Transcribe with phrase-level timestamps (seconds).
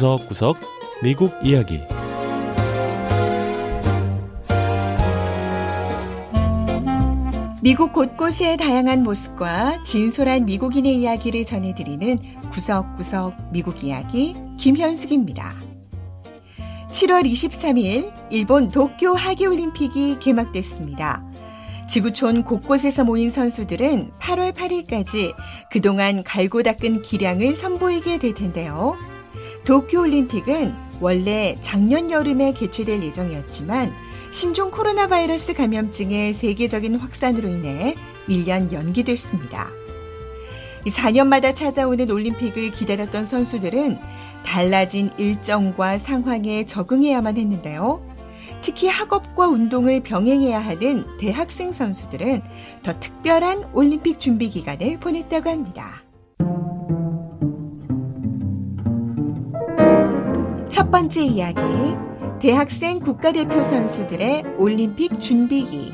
[0.00, 0.56] 구석구석
[1.02, 1.82] 미국 이야기
[7.60, 12.16] 미국 곳곳의 다양한 모습과 진솔한 미국인의 이야기를 전해드리는
[12.50, 15.52] 구석구석 미국 이야기 김현숙입니다.
[16.88, 21.22] 7월 23일 일본 도쿄 하계올림픽이 개막됐습니다.
[21.90, 25.34] 지구촌 곳곳에서 모인 선수들은 8월 8일까지
[25.70, 28.96] 그동안 갈고 닦은 기량을 선보이게 될 텐데요.
[29.64, 33.92] 도쿄올림픽은 원래 작년 여름에 개최될 예정이었지만
[34.30, 37.94] 신종 코로나 바이러스 감염증의 세계적인 확산으로 인해
[38.28, 39.70] 1년 연기됐습니다.
[40.86, 43.98] 4년마다 찾아오는 올림픽을 기다렸던 선수들은
[44.44, 48.08] 달라진 일정과 상황에 적응해야만 했는데요.
[48.62, 52.42] 특히 학업과 운동을 병행해야 하는 대학생 선수들은
[52.82, 56.02] 더 특별한 올림픽 준비 기간을 보냈다고 합니다.
[60.90, 61.60] 첫 번째 이야기.
[62.40, 65.92] 대학생 국가대표 선수들의 올림픽 준비기.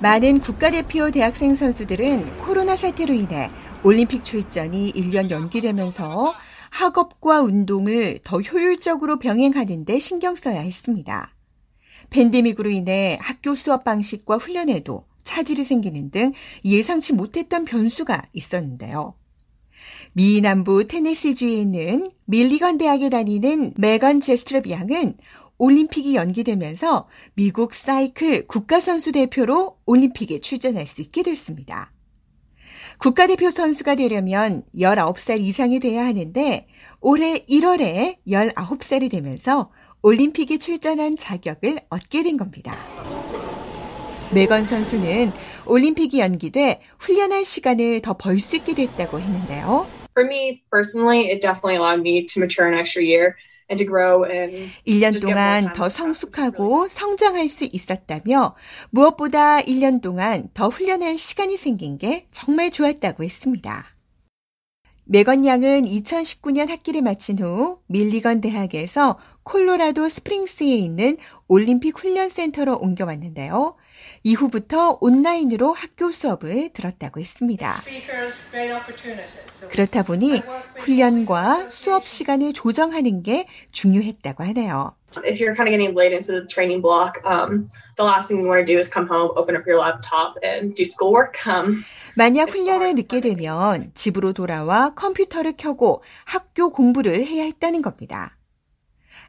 [0.00, 3.48] 많은 국가대표 대학생 선수들은 코로나 사태로 인해
[3.84, 6.34] 올림픽 출전이 1년 연기되면서
[6.70, 11.32] 학업과 운동을 더 효율적으로 병행하는 데 신경 써야 했습니다.
[12.10, 16.32] 팬데믹으로 인해 학교 수업 방식과 훈련에도 차질이 생기는 등
[16.64, 19.14] 예상치 못했던 변수가 있었는데요.
[20.14, 25.18] 미 남부 테네시주에 있는 밀리건 대학에 다니는 메건 제스트럽 양은
[25.58, 31.92] 올림픽이 연기되면서 미국 사이클 국가선수 대표로 올림픽에 출전할 수 있게 됐습니다.
[32.98, 36.66] 국가대표 선수가 되려면 19살 이상이 돼야 하는데
[37.00, 39.70] 올해 1월에 19살이 되면서
[40.02, 42.74] 올림픽에 출전한 자격을 얻게 된 겁니다.
[44.32, 45.32] 메건 선수는
[45.66, 49.86] 올림픽이 연기돼 훈련할 시간을 더 벌 수 있게 됐다고 했는데요.
[50.16, 53.34] For me personally, it definitely allowed me to mature an extra year.
[53.68, 58.54] 1년 동안 더 성숙하고 성장할 수 있었다며
[58.90, 63.86] 무엇보다 1년 동안 더 훈련할 시간이 생긴 게 정말 좋았다고 했습니다.
[65.04, 73.76] 메건 양은 2019년 학기를 마친 후 밀리건 대학에서 콜로라도 스프링스에 있는 올림픽 훈련센터로 옮겨왔는데요.
[74.24, 77.72] 이후부터 온라인으로 학교 수업을 들었다고 했습니다.
[79.70, 80.42] 그렇다 보니
[80.78, 84.96] 훈련과 수업 시간을 조정하는 게 중요했다고 하네요.
[85.24, 88.50] If you're kind of getting late into the training block, um, the last thing you
[88.50, 91.38] want to do is come home, open up your laptop, and do schoolwork.
[91.46, 91.84] Um,
[92.16, 98.36] 만약 훈련을 늦게 되면 집으로 돌아와 컴퓨터를 켜고 학교 공부를 해야 했다는 겁니다.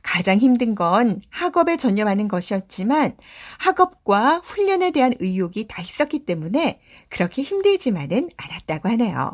[0.01, 3.15] 가장 힘든 건 학업에 전념하는 것이었지만
[3.59, 9.31] 학업과 훈련에 대한 의욕이 다 있었기 때문에 그렇게 힘들지만은 않았다고 하네요.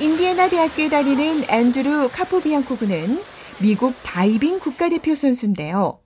[0.00, 3.22] 인디애나 대학교에 다니는 앤드루 카포비앙코 군은
[3.60, 6.00] 미국 다이빙 국가대표 선수인데요.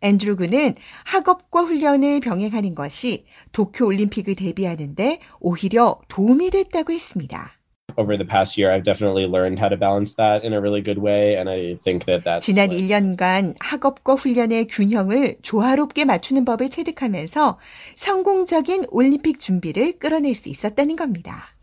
[0.00, 7.55] 앤드루 군은 학업과 훈련을 병행하는 것이 도쿄 올림픽을 대비하는데 오히려 도움이 됐다고 했습니다.
[7.96, 10.98] Over the past year, I've definitely learned how to balance that in a really good
[11.00, 17.58] way, and I think that that's 지난 1년간 학업과 훈련의 균형을 조화롭게 맞추는 법을 체득하면서
[17.96, 21.54] 성공적인 올림픽 준비를 끌어낼 수 있었다는 겁니다.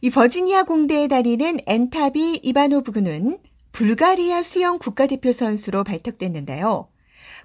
[0.00, 3.38] 이 버지니아 공대에 다니는 엔타비 이바노브그는
[3.72, 6.88] 불가리아 수영 국가대표 선수로 발탁됐는데요.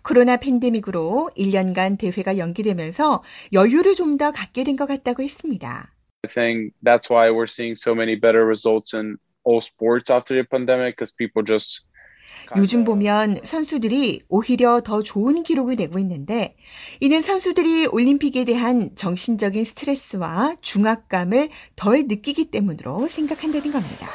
[0.04, 3.24] 코로나 팬데믹으로 1년간 대회가 연기되면서
[3.54, 5.94] 여유를 좀 더 갖게 된 것 같다고 했습니다.
[6.30, 10.44] I think that's why we're seeing so many better results in all sports after the
[10.44, 11.86] pandemic because people just
[12.56, 16.56] 요즘 보면 선수들이 오히려 더 좋은 기록을 내고 있는데
[17.00, 24.08] 이는 선수들이 올림픽에 대한 정신적인 스트레스와 중압감을 덜 느끼기 때문으로 생각한다는 겁니다.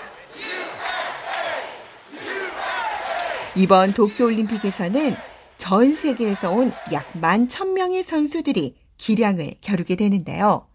[3.57, 5.17] 이번 도쿄올림픽에서는
[5.59, 10.67] 전 세계에서 온 약 11,000명의 선수들이 기량을 겨루게 되는데요.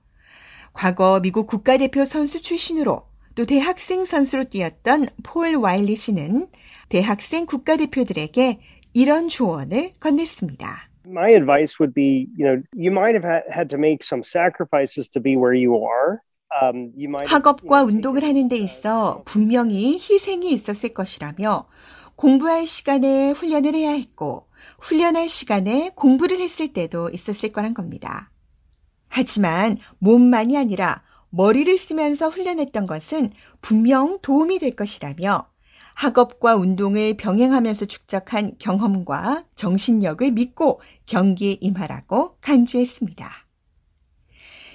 [0.73, 3.03] 과거 미국 국가대표 선수 출신으로
[3.35, 6.47] 또 대학생 선수로 뛰었던 폴 와일리 씨는
[6.89, 8.59] 대학생 국가대표들에게
[8.93, 10.89] 이런 조언을 건넸습니다.
[11.05, 15.21] My advice would be, you know, you might have had to make some sacrifices to
[15.21, 16.19] be where you are.
[16.61, 16.91] Um,
[17.25, 21.67] 학업과 운동을 하는 데 있어 분명히 희생이 있었을 것이라며
[22.15, 24.47] 공부할 시간에 훈련을 해야 했고
[24.79, 28.31] 훈련할 시간에 공부를 했을 때도 있었을 거란 겁니다.
[29.09, 35.47] 하지만 몸만이 아니라 머리를 쓰면서 훈련했던 것은 분명 도움이 될 것이라며
[35.95, 43.29] 학업과 운동을 병행하면서 축적한 경험과 정신력을 믿고 경기에 임하라고 간주했습니다.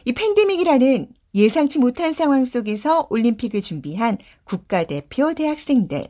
[0.04, 6.08] 이 팬데믹이라는 예상치 못한 상황 속에서 올림픽을 준비한 국가대표 대학생들.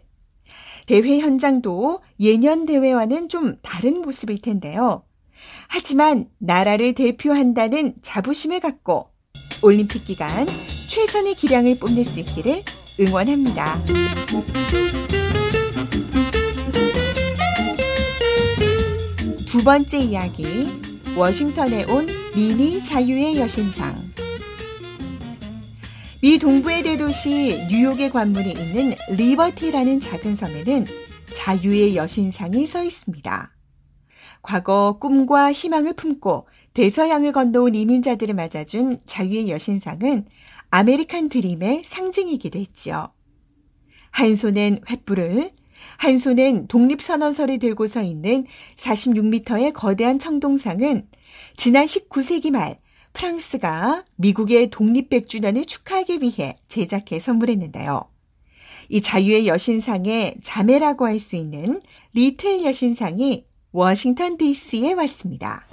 [0.86, 5.04] 대회 현장도 예년 대회와는 좀 다른 모습일 텐데요.
[5.68, 9.08] 하지만 나라를 대표한다는 자부심을 갖고
[9.62, 10.46] 올림픽 기간
[10.86, 12.62] 최선의 기량을 뽐낼 수 있기를
[13.00, 13.82] 응원합니다.
[19.46, 20.68] 두 번째 이야기,
[21.16, 24.14] 워싱턴에 온 미니 자유의 여신상.
[26.20, 30.86] 미 동부의 대도시 뉴욕의 관문에 있는 리버티라는 작은 섬에는
[31.32, 33.53] 자유의 여신상이 서 있습니다.
[34.44, 40.26] 과거 꿈과 희망을 품고 대서양을 건너온 이민자들을 맞아준 자유의 여신상은
[40.70, 43.08] 아메리칸 드림의 상징이기도 했지요.
[44.10, 45.52] 한 손엔 횃불을,
[45.96, 48.46] 한 손엔 독립선언서를 들고 서 있는
[48.76, 51.08] 46m의 거대한 청동상은
[51.56, 52.78] 지난 19세기 말
[53.14, 58.02] 프랑스가 미국의 독립 100주년을 축하하기 위해 제작해 선물했는데요.
[58.90, 61.80] 이 자유의 여신상의 자매라고 할 수 있는
[62.12, 65.64] 리틀 여신상이 워싱턴 DC에 왔습니다.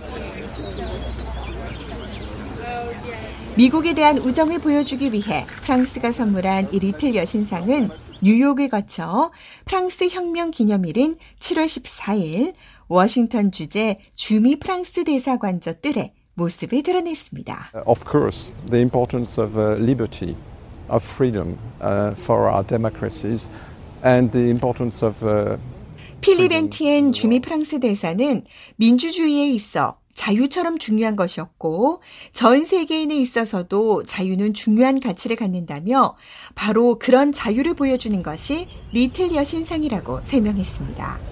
[3.56, 7.92] 미국에 대한 우정을 보여주기 위해 프랑스가 선물한 이 리틀 여신상은
[8.24, 9.31] 뉴욕을 거쳐
[9.65, 12.53] 프랑스 혁명 기념일인 7월 14일
[12.88, 17.71] 워싱턴 주재 주미 프랑스 대사관저 뜰에 모습을 드러냈습니다.
[17.86, 20.36] Of course, the importance of uh, liberty,
[20.89, 23.51] of freedom uh, for our democracies,
[24.03, 25.57] and the importance of uh,
[26.21, 28.44] 필리벤티엔 주미 프랑스 대사는
[28.75, 32.01] 민주주의에 있어 자유처럼 중요한 것이었고
[32.31, 36.15] 전 세계인에 있어서도 자유는 중요한 가치를 갖는다며
[36.53, 41.31] 바로 그런 자유를 보여주는 것이 little 여신상이라고 설명했습니다.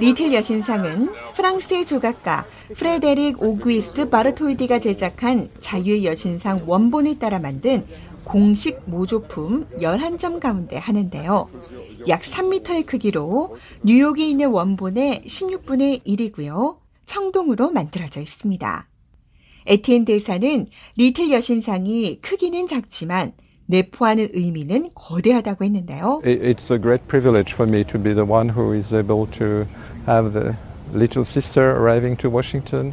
[0.00, 7.86] little 여신상은 프랑스의 조각가 프레데릭 오귀스트 바르톨디가 제작한 자유의 여신상 원본에 따라 만든
[8.26, 11.48] 공식 모조품 11점 가운데 하난데요.
[12.08, 16.76] 약 3m의 크기로 뉴욕에 있는 원본의 16분의 1이고요.
[17.06, 18.88] 청동으로 만들어져 있습니다.
[19.66, 23.32] 에티엔 대사는 리틀 여신상이 크기는 작지만
[23.66, 26.20] 내포하는 의미는 거대하다고 했는데요.
[26.24, 29.66] it's a great privilege for me to be the one who is able to
[30.08, 30.56] have the
[30.92, 32.92] little sister arriving to Washington.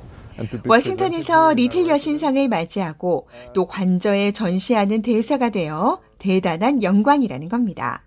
[0.65, 8.03] 워싱턴에서 리틀 여신상을 맞이하고 또 관저에 전시하는 대사가 되어 대단한 영광이라는 겁니다.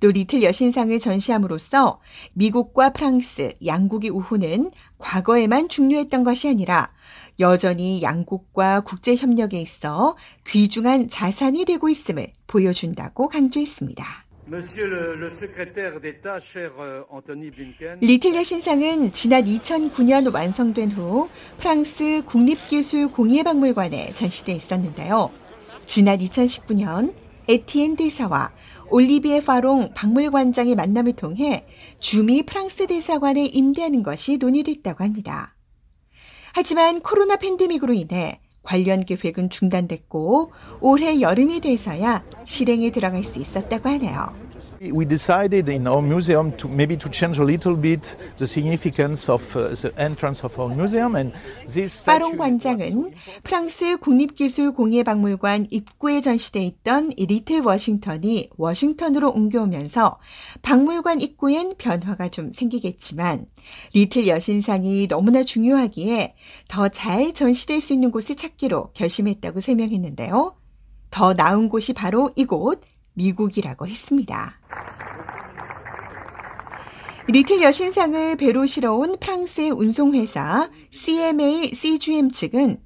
[0.00, 2.00] 또 리틀 여신상을 전시함으로써
[2.34, 6.92] 미국과 프랑스, 양국의 우호는 과거에만 중요했던 것이 아니라
[7.40, 10.16] 여전히 양국과 국제 협력에 있어
[10.46, 14.27] 귀중한 자산이 되고 있음을 보여준다고 강조했습니다.
[18.00, 21.28] 리틀 여신상은 지난 2009년 완성된 후
[21.58, 25.30] 프랑스 국립기술공예박물관에 전시돼 있었는데요.
[25.84, 27.14] 지난 2019년
[27.46, 28.52] 에티엔 대사와
[28.88, 31.66] 올리비에 파롱 박물관장의 만남을 통해
[31.98, 35.56] 주미 프랑스 대사관에 임대하는 것이 논의됐다고 합니다.
[36.54, 44.47] 하지만 코로나 팬데믹으로 인해 관련 계획은 중단됐고 올해 여름이 돼서야 실행에 들어갈 수 있었다고 하네요.
[44.80, 49.42] We decided in our museum to maybe to change a little bit the significance of
[49.56, 51.32] uh, the entrance of our museum and
[51.66, 60.20] this 파롱 관장은 프랑스 국립기술공예박물관 입구에 전시돼 있던 리틀 워싱턴이 워싱턴으로 옮겨오면서
[60.62, 63.46] 박물관 입구엔 변화가 좀 생기겠지만
[63.94, 66.36] 리틀 여신상이 너무나 중요하기에
[66.68, 70.54] 더 잘 전시될 수 있는 곳을 찾기로 결심했다고 설명했는데요.
[71.10, 72.80] 더 나은 곳이 바로 이곳
[73.18, 74.54] 미국이라고 했습니다.
[77.26, 82.78] 리틀 여신상을 배로 실어온 프랑스의 운송회사 CMA CGM 측은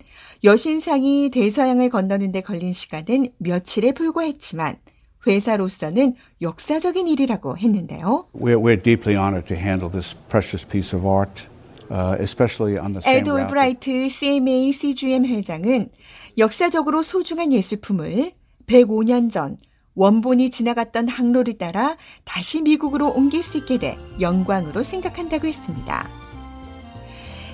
[0.43, 4.79] 여신상이 대서양을 건너는 데 걸린 시간은 며칠에 불과했지만
[5.25, 8.27] 회사로서는 역사적인 일이라고 했는데요.
[8.35, 11.47] We're, we're deeply honored to handle this precious piece of art,
[12.19, 13.31] especially on the same 에드.
[13.31, 15.91] 올브라이트 CMA CGM 회장은
[16.39, 18.33] 역사적으로 소중한 예술품을
[18.67, 19.57] 105년 전
[19.95, 26.09] 원본이 지나갔던 항로를 따라 다시 미국으로 옮길 수 있게 돼 영광으로 생각한다고 했습니다.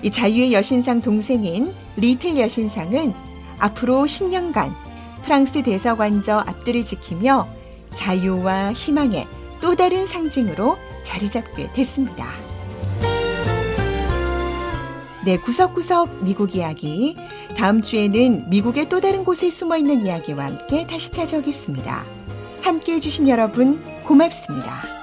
[0.02, 3.12] 이 자유의 여신상 동생인 리틀 여신상은
[3.59, 4.73] 앞으로 10년간
[5.25, 7.49] 프랑스 대사관저 앞들을 지키며
[7.92, 9.26] 자유와 희망의
[9.61, 12.26] 또 다른 상징으로 자리 잡게 됐습니다.
[15.25, 17.16] 네, 구석구석 미국 이야기.
[17.57, 22.17] 다음 주에는 미국의 또 다른 곳에 숨어 있는 이야기와 함께 다시 찾아오겠습니다.
[22.68, 24.98] 함께 해주신 여러분 고맙습니다.